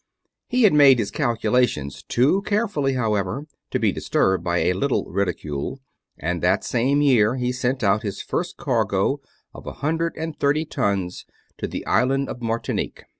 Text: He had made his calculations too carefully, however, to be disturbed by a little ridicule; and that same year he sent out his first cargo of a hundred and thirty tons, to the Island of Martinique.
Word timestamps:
He 0.47 0.63
had 0.63 0.73
made 0.73 0.97
his 0.97 1.11
calculations 1.11 2.01
too 2.01 2.41
carefully, 2.47 2.93
however, 2.93 3.45
to 3.69 3.77
be 3.77 3.91
disturbed 3.91 4.43
by 4.43 4.57
a 4.63 4.73
little 4.73 5.05
ridicule; 5.05 5.79
and 6.17 6.41
that 6.41 6.63
same 6.63 7.03
year 7.03 7.35
he 7.35 7.51
sent 7.51 7.83
out 7.83 8.01
his 8.01 8.19
first 8.19 8.57
cargo 8.57 9.21
of 9.53 9.67
a 9.67 9.73
hundred 9.73 10.15
and 10.17 10.35
thirty 10.39 10.65
tons, 10.65 11.27
to 11.59 11.67
the 11.67 11.85
Island 11.85 12.29
of 12.29 12.41
Martinique. 12.41 13.03